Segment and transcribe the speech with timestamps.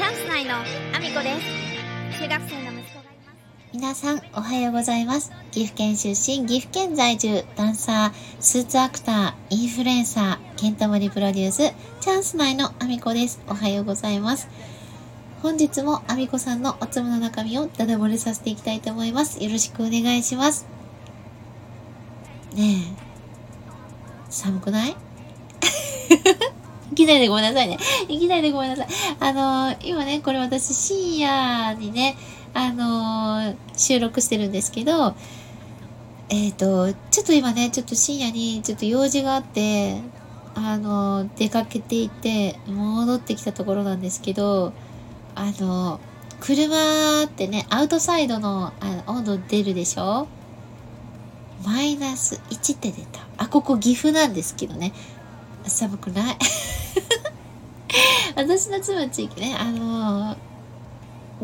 [0.00, 1.38] チャンス内のアミコで
[2.08, 5.30] す中学生の息子がいます皆さん、おはようございます。
[5.50, 13.42] 岐阜県出身、岐阜県在住、ダンサー、スーツアクター、インフルエンサー、ケンタモリプロデュース、チャンス内のアミコです。
[13.46, 14.48] おはようございます。
[15.42, 19.44] 本日もアミコさんのおつむの中身をダダ漏れさせていきたいと思います。
[19.44, 20.66] よろしくお願いします。
[22.54, 24.96] ねえ、寒くない？
[27.04, 27.78] きなりでごめんなさいね。
[28.08, 28.86] いきなりでごめんなさい。
[29.20, 32.16] あのー今ね、これ私深夜にね、
[32.54, 35.14] あのー収録してるんですけど、
[36.28, 40.00] えっ、と、ちょっと今ね、ちょっと深夜にちょっと用事があって、
[40.54, 44.72] あの出かけていて、戻ってきたところなんですけど、
[45.34, 46.00] あの
[46.40, 50.28] 車ってね、アウトサイドのあの温度出るでしょ？
[51.64, 53.20] マイナス1って出た。
[53.36, 54.92] あ、ここ岐阜なんですけどね。
[55.66, 56.38] 寒くない？
[58.40, 60.50] 私の住む地域ね、あのー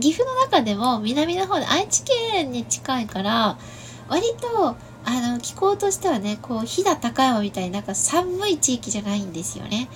[0.00, 3.58] 岐阜の中でも南の方で愛知県に近いから、
[4.08, 9.88] 割と、あの、気候としてはね、こう、飛騨高山みたいになんか寒い地域じゃないんですよね。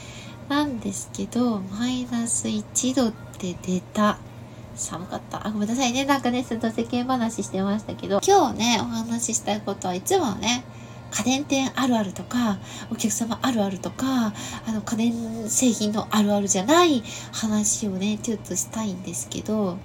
[0.48, 4.18] なんですけど、マイナス1度って出た。
[4.74, 5.46] 寒かった。
[5.46, 6.04] あ、ごめんなさいね。
[6.04, 10.64] なんかね、ちょっと世間話してましたけど、今日ね、お話ししたいことはいつもね、
[11.10, 12.58] 家電店あるあるとか、
[12.90, 14.32] お客様あるあるとか、
[14.66, 19.78] あの、家電製品のあるあるじゃない話をね、ちょっとしたいんですけど、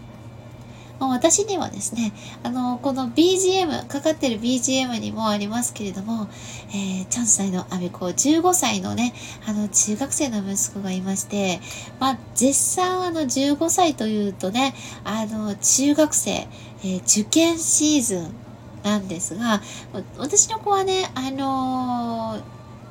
[0.99, 6.27] 私にはですね、あの、この BGM、かかってる BGM にもありますけれども、
[6.69, 9.13] えー、チャンス内のアメコ、15歳のね、
[9.45, 11.59] あの、中学生の息子がいまして、
[11.99, 18.44] まあ、絶賛あの、15歳というとね、あの、中学生、えー受験シーズン
[18.85, 19.61] なんですが、
[20.17, 22.39] 私の子はね、あの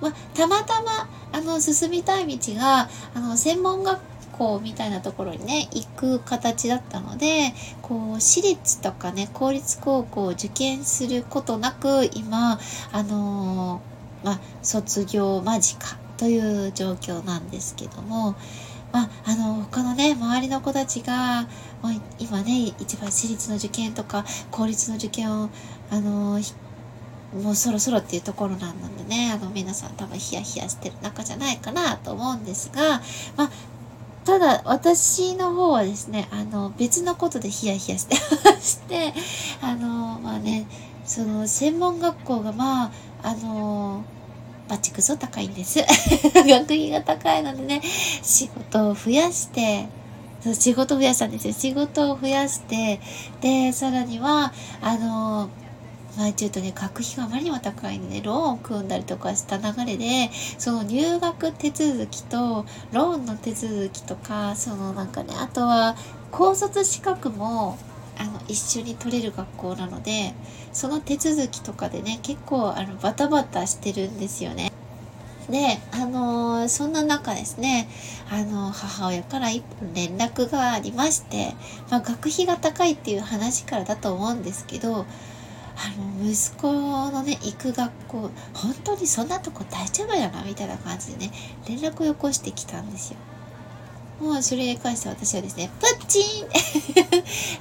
[0.00, 4.00] まあ、たまたま、あの、進みたい道が、あの、専門学
[4.32, 12.58] 校みたいなところにね、行く形だったので、こう、私立とかね、公立高校を受験することなく、今、
[12.92, 13.80] あの
[14.24, 15.78] まあ、卒業間近
[16.16, 18.34] という状況なんですけども、
[18.94, 21.42] まあ、あの、他のね、周りの子たちが、
[21.82, 25.50] もう今ね、一番私立の受験とか、公立の受験を、
[25.90, 26.40] あの
[27.42, 33.02] もうそろそろっていうところなんでね、あの、皆さん多分ヒヤヒヤしてる中じゃないかなと思うんですが、
[33.36, 33.50] まあ、
[34.24, 39.12] ただ、私の方はですね、あの、別のことでヒヤヒヤしてまして、
[39.60, 40.68] あの、まあね、
[41.04, 42.90] その、専門学校が、まあ、
[43.24, 44.04] あの、
[44.68, 45.78] バチクソ高いんです。
[46.34, 47.82] 学費が高いのでね、
[48.22, 49.88] 仕事を増やして、
[50.42, 51.54] そう仕事を増やしたんですよ。
[51.54, 53.00] 仕事を増やして、
[53.40, 55.48] で、さらには、あの、
[56.16, 65.96] まあちょっとね、学費があまりにも高いので、ローンを組んだりとかした流れで、その入学手続きと、ローンの手続きとか、そのなんかね、あとは、
[66.30, 67.78] 高卒資格も、
[68.18, 70.34] あの、一緒に取れる学校なので、
[70.72, 74.72] その手続きとかでね、結構、あの、バタバタしてるんですよね。
[75.48, 77.88] で、あのーそんな中ですね、
[78.30, 81.54] あの、母親から一本連絡がありまして、
[81.90, 85.04] まあ、学費が高いっていう話からだと思うんですけど、
[85.76, 86.72] あの、息子
[87.10, 91.32] のね、行く学校、本当にそんなとこ大丈夫やな、みたいな感じでね、
[91.68, 93.18] 連絡をよこしてきたんですよ。
[94.20, 96.46] もうそれに関して私はですね、プッチン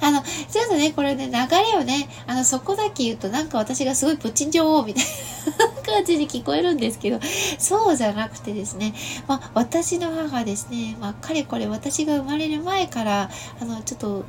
[0.00, 7.20] あの、ちょっとね、これね、流れをね、あの、そこだけ言うとなんか私がすごいプッチン女王みたいな 感じに聞こえるんですけど、
[7.58, 8.94] そうじゃなくてですね、
[9.26, 14.24] まあ、私の母ですね、まあ、かれこれ私が生まれる前から、あの、ちょっと、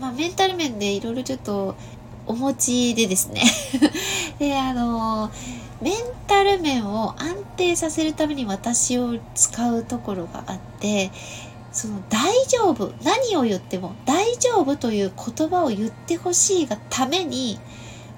[0.00, 1.74] まあ、メンタル面でいろいろちょっと、
[2.26, 3.42] お持ちでですね。
[4.38, 5.30] で、あの、
[5.80, 5.94] メン
[6.28, 11.10] タル面を安定させるために私を使うところがあって、
[11.72, 17.58] その大丈夫、何を言っても大丈夫という言葉を言ってほしいがために、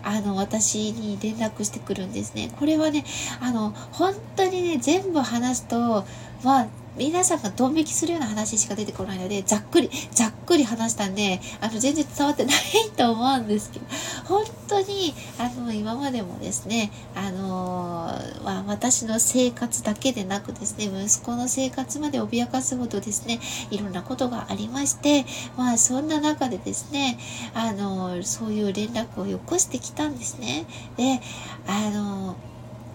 [0.02, 2.52] あの、私に連絡してくるんですね。
[2.58, 3.04] これはね、
[3.40, 6.04] あの、本当にね、全部話すと、
[6.42, 6.66] まあ、
[6.96, 12.56] 皆さんがドン引きするような話しか出てこないので、ざっくり、ざっくり話したんで、あの、全然伝わってない
[12.96, 13.86] と思うんですけど、
[14.26, 18.12] 本当に、あの、今までもですね、あの
[18.44, 23.40] まあ、私の生活だけでなくですね、息子の生活まで脅かすほどですね、
[23.70, 25.26] いろんなことがありまして、
[25.56, 27.18] まあ、そんな中でですね、
[27.54, 30.66] あのそういう連絡をよこしてきたんですね。
[30.96, 31.20] で、
[31.66, 32.36] あの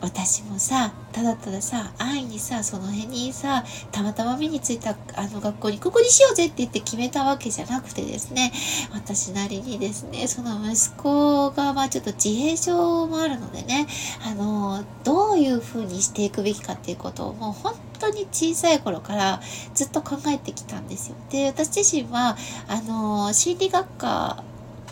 [0.02, 8.52] 私もさ、ただたださ、安易にさ、その辺にさ、たまたま目についたあの学校にここにしようぜって言って決めたわけじゃなくてですね、
[8.94, 13.88] 私なりにですね、その息子がまあちょっと自閉症もあるのでね、
[14.26, 19.42] あの、どういう風にしていくべきかっていうことをもう本当に小さい頃から
[19.74, 21.16] ずっと考えてきたんですよ。
[21.30, 22.38] で、私自身は、
[22.68, 24.44] あの、心理学科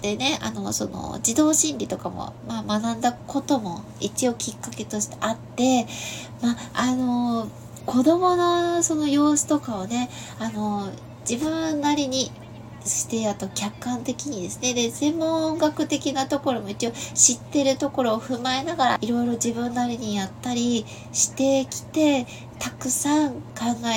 [0.01, 5.85] でね、あの、その、児童心理とかも、まあ、学んだことも一応きっかけとしてあって、
[6.41, 7.47] まあ、あの、
[7.85, 10.09] 子供のその様子とかをね、
[10.39, 10.91] あの、
[11.29, 12.31] 自分なりに
[12.87, 22.25] してあと客観的にですねで専門学的なところも一応知ってるところを踏まえながらいろいろ自分なりにやったりしてきて
[22.59, 23.41] たくさん考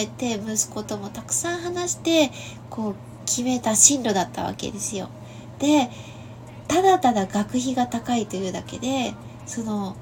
[0.00, 2.31] えて息子ともたくさん話して
[2.69, 2.94] こう
[3.26, 5.08] 決めた進路だったわけですよ。
[5.61, 5.89] で
[6.67, 9.15] ただただ学費が高いというだけで
[9.47, 9.97] その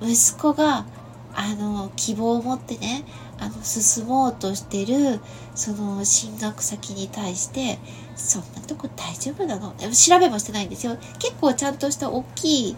[0.00, 0.86] 息子が
[1.34, 3.04] あの希望を持ってね
[3.38, 5.20] あの進もうとしてる
[5.54, 7.78] その進学先に対して
[8.14, 9.74] そんなとこ大丈夫なの？
[9.92, 10.96] 調べもしてないんですよ。
[11.18, 12.76] 結構ちゃんとした大きい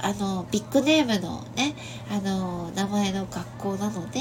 [0.00, 1.76] あのビッグネームのね
[2.10, 4.20] あの名前の学校なので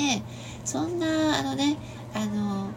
[0.66, 1.78] そんなあのね
[2.14, 2.68] あの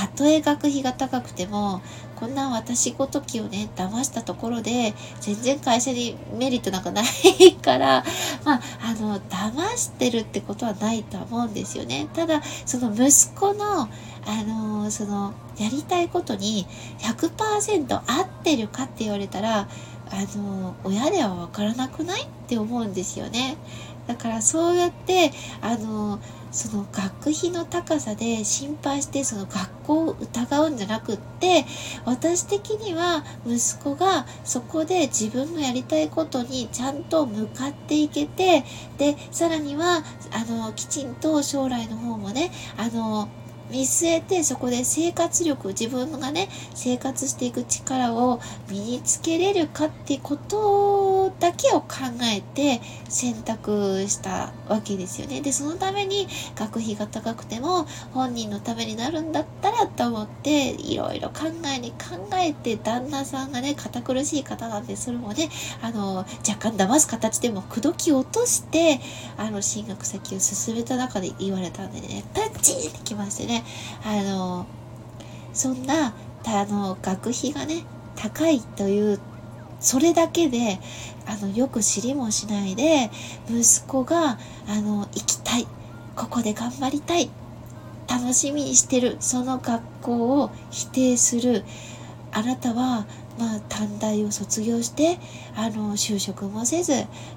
[0.00, 1.82] たとえ学費が高くても
[2.16, 8.02] こんな私ごときをね騙したところで全然会社にメリットなんかないから
[8.44, 12.08] まああの騙してるってことはないとは思うんですよね。
[12.14, 13.88] ただその息子のあ
[14.46, 16.66] のそのやりたいことに
[17.00, 19.68] 100%合ってるかって言われたら
[20.10, 23.56] あの親では分からなくないって思うんですよね。
[24.10, 25.30] だからそうやって
[25.60, 26.18] あの
[26.50, 31.64] その学費の高さで心配してその学校を疑うんじゃなくって
[32.04, 38.64] 私的には息子がそこで自分のやりたいことにちゃんと向かっていけて
[38.98, 40.02] でさらには
[40.32, 43.28] あのきちんと将来の方もねあの
[43.70, 51.88] 見据えてそこで生活力自分がね生活していく力を身につけれるかってことだけを考
[52.22, 55.40] えて選択したわけですよね。
[55.40, 65.48] でそのために学費が高くても本人のためになるんだったらと思っていろいろ考えに考えて旦那さんがね堅苦しい方なんでそれもね
[65.82, 69.00] あの若干騙す形でも口説き落として
[69.36, 73.59] あの進学先を進めた中で言われたんでねパッチンってきまして
[74.04, 74.66] あの
[75.52, 76.14] そんな
[76.46, 77.84] あの学費がね
[78.16, 79.20] 高いという
[79.78, 80.78] それだけで
[81.26, 83.10] あのよく知りもしないで
[83.48, 85.66] 息子があの行きたい
[86.16, 87.30] ここで頑張りたい
[88.08, 91.64] 楽しみにしてるその学校を否定する
[92.32, 93.06] あなたは
[93.38, 95.18] まあ、短大を卒業して
[95.56, 96.92] あの就職もせず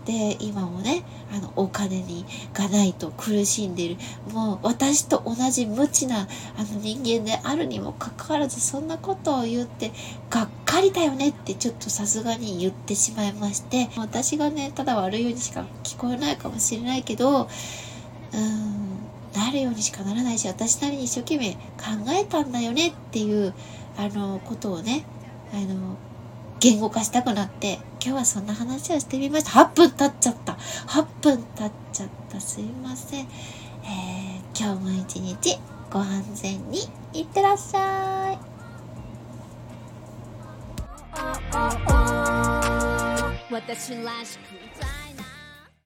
[0.06, 3.98] で今もねあのお金にがないと苦しんでいる。
[4.34, 6.25] もう私と同じ無知なあ
[6.63, 9.92] の人間であるにもかかわらずそんなことを言って
[10.30, 17.48] がっかりだよねってちょっとさすがに言ってしまいまして私がねただ悪いようにしか聞こえないかもしれないけど
[18.34, 18.94] うん
[19.34, 21.60] なるようにしかならないし私なりに一生懸命考
[22.10, 23.54] えたんだよねっていう
[23.98, 25.06] あのことをね
[25.54, 25.98] あの
[26.60, 29.52] 言語化したくなって今日はそんな話をしてみました。
[29.52, 30.54] 8分経っちゃった。
[30.88, 32.40] 8分経っちゃった。
[32.40, 33.28] すいません、
[33.84, 35.60] えー、今日も一日
[35.92, 36.80] ご安全に
[37.14, 38.40] いってらっしゃい。
[43.52, 44.93] 私らしく